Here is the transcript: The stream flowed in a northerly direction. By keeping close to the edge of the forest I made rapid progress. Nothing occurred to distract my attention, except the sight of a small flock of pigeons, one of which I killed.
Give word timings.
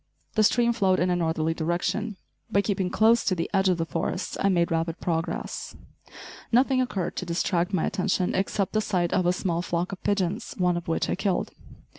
The 0.33 0.41
stream 0.41 0.73
flowed 0.73 0.99
in 0.99 1.11
a 1.11 1.15
northerly 1.15 1.53
direction. 1.53 2.17
By 2.51 2.63
keeping 2.63 2.89
close 2.89 3.23
to 3.23 3.35
the 3.35 3.47
edge 3.53 3.69
of 3.69 3.77
the 3.77 3.85
forest 3.85 4.35
I 4.39 4.49
made 4.49 4.71
rapid 4.71 4.99
progress. 4.99 5.75
Nothing 6.51 6.81
occurred 6.81 7.15
to 7.17 7.25
distract 7.27 7.71
my 7.71 7.85
attention, 7.85 8.33
except 8.33 8.73
the 8.73 8.81
sight 8.81 9.13
of 9.13 9.27
a 9.27 9.31
small 9.31 9.61
flock 9.61 9.91
of 9.91 10.01
pigeons, 10.01 10.55
one 10.57 10.75
of 10.75 10.87
which 10.87 11.07
I 11.07 11.13
killed. 11.13 11.51